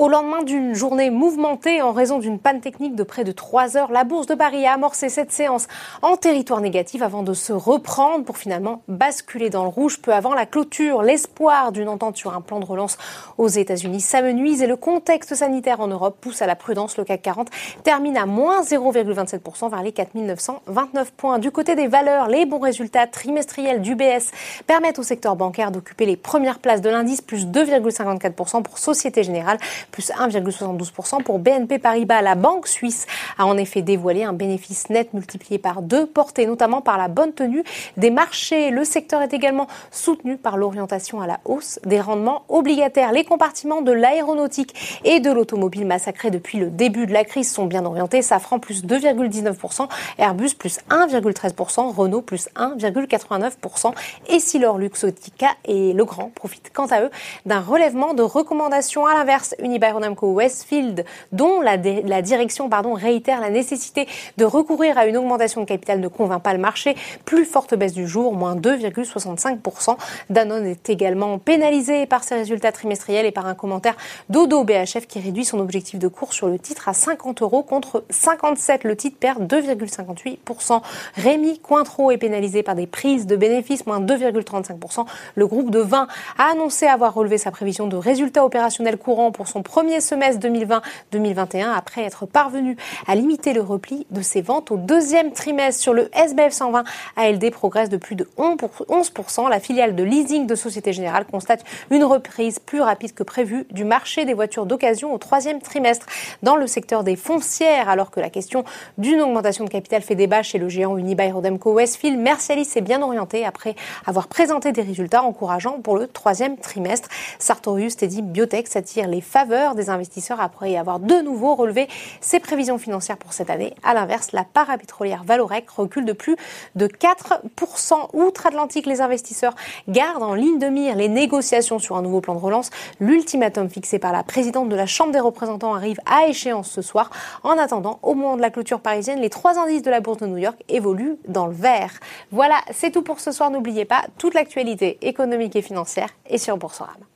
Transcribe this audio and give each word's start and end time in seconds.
Au 0.00 0.08
lendemain 0.08 0.42
d'une 0.42 0.74
journée 0.74 1.10
mouvementée 1.10 1.82
en 1.82 1.92
raison 1.92 2.18
d'une 2.18 2.38
panne 2.38 2.62
technique 2.62 2.94
de 2.94 3.02
près 3.02 3.22
de 3.22 3.32
3 3.32 3.76
heures, 3.76 3.92
la 3.92 4.04
bourse 4.04 4.26
de 4.26 4.34
Paris 4.34 4.64
a 4.64 4.72
amorcé 4.72 5.10
cette 5.10 5.30
séance 5.30 5.68
en 6.00 6.16
territoire 6.16 6.62
négatif 6.62 7.02
avant 7.02 7.22
de 7.22 7.34
se 7.34 7.52
reprendre 7.52 8.24
pour 8.24 8.38
finalement 8.38 8.80
basculer 8.88 9.50
dans 9.50 9.62
le 9.62 9.68
rouge 9.68 10.00
peu 10.00 10.14
avant 10.14 10.32
la 10.32 10.46
clôture. 10.46 11.02
L'espoir 11.02 11.70
d'une 11.70 11.90
entente 11.90 12.16
sur 12.16 12.32
un 12.32 12.40
plan 12.40 12.60
de 12.60 12.64
relance 12.64 12.96
aux 13.36 13.48
États-Unis 13.48 14.00
s'amenuise 14.00 14.62
et 14.62 14.66
le 14.66 14.76
contexte 14.76 15.34
sanitaire 15.34 15.80
en 15.80 15.88
Europe 15.88 16.16
pousse 16.18 16.40
à 16.40 16.46
la 16.46 16.56
prudence. 16.56 16.96
Le 16.96 17.04
CAC 17.04 17.20
40 17.20 17.50
termine 17.84 18.16
à 18.16 18.24
moins 18.24 18.62
0,27% 18.62 19.68
vers 19.68 19.82
les 19.82 19.92
4929 19.92 21.12
points. 21.12 21.38
Du 21.38 21.50
côté 21.50 21.74
des 21.74 21.88
valeurs, 21.88 22.28
les 22.28 22.46
bons 22.46 22.60
résultats 22.60 23.06
trimestriels 23.06 23.82
d'UBS 23.82 24.30
permettent 24.66 24.98
au 24.98 25.02
secteur 25.02 25.36
bancaire 25.36 25.70
d'occuper 25.70 26.06
les 26.06 26.16
premières 26.16 26.58
places 26.58 26.80
de 26.80 26.88
l'indice, 26.88 27.20
plus 27.20 27.44
2,54% 27.44 28.62
pour 28.62 28.78
Société 28.78 29.22
Générale 29.24 29.58
plus 29.90 30.10
1,72% 30.10 31.22
pour 31.22 31.38
BNP 31.38 31.78
Paribas. 31.78 32.22
La 32.22 32.34
banque 32.34 32.66
suisse 32.66 33.06
a 33.38 33.46
en 33.46 33.56
effet 33.56 33.82
dévoilé 33.82 34.24
un 34.24 34.32
bénéfice 34.32 34.88
net 34.90 35.12
multiplié 35.14 35.58
par 35.58 35.82
deux, 35.82 36.06
porté 36.06 36.46
notamment 36.46 36.80
par 36.80 36.98
la 36.98 37.08
bonne 37.08 37.32
tenue 37.32 37.64
des 37.96 38.10
marchés. 38.10 38.70
Le 38.70 38.84
secteur 38.84 39.22
est 39.22 39.32
également 39.32 39.66
soutenu 39.90 40.36
par 40.36 40.56
l'orientation 40.56 41.20
à 41.20 41.26
la 41.26 41.40
hausse 41.44 41.78
des 41.84 42.00
rendements 42.00 42.44
obligataires. 42.48 43.12
Les 43.12 43.24
compartiments 43.24 43.82
de 43.82 43.92
l'aéronautique 43.92 45.00
et 45.04 45.20
de 45.20 45.30
l'automobile 45.30 45.86
massacrés 45.86 46.30
depuis 46.30 46.58
le 46.58 46.70
début 46.70 47.06
de 47.06 47.12
la 47.12 47.24
crise 47.24 47.50
sont 47.52 47.66
bien 47.66 47.84
orientés. 47.84 48.22
Safran 48.22 48.58
plus 48.58 48.84
2,19%, 48.84 49.88
Airbus 50.18 50.54
plus 50.58 50.78
1,13%, 50.90 51.94
Renault 51.94 52.22
plus 52.22 52.48
1,89%. 52.56 53.92
Et 54.28 54.40
si 54.40 54.58
leur 54.58 54.78
Luxotica 54.78 55.48
et 55.64 55.92
Legrand 55.92 56.30
profitent 56.34 56.70
quant 56.72 56.86
à 56.86 57.02
eux 57.02 57.10
d'un 57.46 57.60
relèvement 57.60 58.14
de 58.14 58.22
recommandations 58.22 59.06
à 59.06 59.14
l'inverse, 59.14 59.54
Unibail-Rodamco 59.80 60.32
Westfield, 60.32 61.04
dont 61.32 61.60
la, 61.60 61.76
direction 61.76 62.68
réitère 62.94 63.40
la 63.40 63.50
nécessité 63.50 64.06
de 64.36 64.44
recourir 64.44 64.98
à 64.98 65.06
une 65.06 65.16
augmentation 65.16 65.62
de 65.62 65.66
capital 65.66 66.00
ne 66.00 66.08
convainc 66.08 66.42
pas 66.42 66.52
le 66.52 66.58
marché. 66.58 66.94
Plus 67.24 67.44
forte 67.44 67.74
baisse 67.74 67.92
du 67.92 68.06
jour, 68.06 68.34
moins 68.34 68.56
2,65%. 68.56 69.96
Danone 70.28 70.66
est 70.66 70.90
également 70.90 71.38
pénalisé 71.38 72.06
par 72.06 72.24
ses 72.24 72.34
résultats 72.36 72.72
trimestriels 72.72 73.26
et 73.26 73.30
par 73.30 73.46
un 73.46 73.54
commentaire 73.54 73.96
d'Odo 74.28 74.64
BHF 74.64 75.06
qui 75.06 75.20
réduit 75.20 75.44
son 75.44 75.58
objectif 75.58 75.98
de 75.98 76.08
cours 76.08 76.32
sur 76.32 76.48
le 76.48 76.58
titre 76.58 76.88
à 76.88 76.92
50 76.92 77.42
euros 77.42 77.62
contre 77.62 78.04
57. 78.10 78.84
Le 78.84 78.96
titre 78.96 79.16
perd 79.18 79.42
2,58%. 79.50 80.82
Rémi 81.16 81.58
Cointreau 81.58 82.10
est 82.10 82.18
pénalisé 82.18 82.62
par 82.62 82.74
des 82.74 82.86
prises 82.86 83.26
de 83.26 83.36
bénéfices, 83.36 83.86
moins 83.86 84.00
2,35%. 84.00 85.06
Le 85.34 85.46
groupe 85.46 85.70
de 85.70 85.80
vin 85.80 86.06
a 86.38 86.52
annoncé 86.52 86.86
avoir 86.86 87.14
relevé 87.14 87.38
sa 87.38 87.50
prévision 87.50 87.86
de 87.86 87.96
résultats 87.96 88.44
opérationnels 88.44 88.98
courants 88.98 89.32
pour 89.32 89.48
son 89.48 89.62
premier 89.70 90.00
semestre 90.00 90.44
2020-2021 90.48 91.72
après 91.76 92.02
être 92.02 92.26
parvenu 92.26 92.76
à 93.06 93.14
limiter 93.14 93.52
le 93.52 93.60
repli 93.60 94.04
de 94.10 94.20
ses 94.20 94.42
ventes 94.42 94.72
au 94.72 94.76
deuxième 94.76 95.30
trimestre. 95.30 95.80
Sur 95.80 95.94
le 95.94 96.10
SBF 96.12 96.52
120, 96.52 96.82
ALD 97.14 97.52
progresse 97.52 97.88
de 97.88 97.96
plus 97.96 98.16
de 98.16 98.28
11%. 98.36 99.48
La 99.48 99.60
filiale 99.60 99.94
de 99.94 100.02
leasing 100.02 100.48
de 100.48 100.56
Société 100.56 100.92
Générale 100.92 101.24
constate 101.24 101.62
une 101.92 102.02
reprise 102.02 102.58
plus 102.58 102.80
rapide 102.80 103.14
que 103.14 103.22
prévue 103.22 103.64
du 103.70 103.84
marché 103.84 104.24
des 104.24 104.34
voitures 104.34 104.66
d'occasion 104.66 105.14
au 105.14 105.18
troisième 105.18 105.60
trimestre 105.60 106.06
dans 106.42 106.56
le 106.56 106.66
secteur 106.66 107.04
des 107.04 107.14
foncières, 107.14 107.88
alors 107.88 108.10
que 108.10 108.18
la 108.18 108.28
question 108.28 108.64
d'une 108.98 109.20
augmentation 109.20 109.64
de 109.64 109.70
capital 109.70 110.02
fait 110.02 110.16
débat 110.16 110.42
chez 110.42 110.58
le 110.58 110.68
géant 110.68 110.96
Unibail-Rodamco 110.96 111.74
Westfield. 111.74 112.18
Mercialis 112.18 112.64
s'est 112.64 112.80
bien 112.80 113.02
orienté 113.02 113.46
après 113.46 113.76
avoir 114.04 114.26
présenté 114.26 114.72
des 114.72 114.82
résultats 114.82 115.22
encourageants 115.22 115.78
pour 115.80 115.96
le 115.96 116.08
troisième 116.08 116.56
trimestre. 116.56 117.08
Sartorius 117.38 117.96
Teddy 117.96 118.22
Biotech 118.22 118.66
s'attire 118.66 119.06
les 119.06 119.20
faveurs 119.20 119.59
des 119.74 119.90
investisseurs 119.90 120.40
après 120.40 120.76
avoir 120.76 120.98
de 120.98 121.14
nouveau 121.22 121.54
relevé 121.54 121.88
ses 122.20 122.40
prévisions 122.40 122.78
financières 122.78 123.16
pour 123.16 123.32
cette 123.32 123.50
année. 123.50 123.74
À 123.82 123.94
l'inverse, 123.94 124.32
la 124.32 124.44
parapétrolière 124.44 125.22
Valorec 125.24 125.68
recule 125.70 126.04
de 126.04 126.12
plus 126.12 126.36
de 126.74 126.86
4%. 126.86 128.08
Outre-Atlantique, 128.14 128.86
les 128.86 129.00
investisseurs 129.00 129.54
gardent 129.88 130.22
en 130.22 130.34
ligne 130.34 130.58
de 130.58 130.66
mire 130.66 130.96
les 130.96 131.08
négociations 131.08 131.78
sur 131.78 131.96
un 131.96 132.02
nouveau 132.02 132.20
plan 132.20 132.34
de 132.34 132.40
relance. 132.40 132.70
L'ultimatum 132.98 133.68
fixé 133.68 133.98
par 133.98 134.12
la 134.12 134.22
présidente 134.22 134.68
de 134.68 134.76
la 134.76 134.86
Chambre 134.86 135.12
des 135.12 135.20
représentants 135.20 135.74
arrive 135.74 136.00
à 136.06 136.26
échéance 136.26 136.70
ce 136.70 136.82
soir. 136.82 137.10
En 137.42 137.58
attendant, 137.58 137.98
au 138.02 138.14
moment 138.14 138.36
de 138.36 138.42
la 138.42 138.50
clôture 138.50 138.80
parisienne, 138.80 139.20
les 139.20 139.30
trois 139.30 139.58
indices 139.58 139.82
de 139.82 139.90
la 139.90 140.00
bourse 140.00 140.18
de 140.18 140.26
New 140.26 140.38
York 140.38 140.56
évoluent 140.68 141.16
dans 141.28 141.46
le 141.46 141.54
vert. 141.54 141.92
Voilà, 142.30 142.56
c'est 142.72 142.90
tout 142.90 143.02
pour 143.02 143.20
ce 143.20 143.32
soir. 143.32 143.50
N'oubliez 143.50 143.84
pas, 143.84 144.04
toute 144.18 144.34
l'actualité 144.34 144.98
économique 145.02 145.56
et 145.56 145.62
financière 145.62 146.08
est 146.26 146.38
sur 146.38 146.56
Boursorama. 146.56 147.06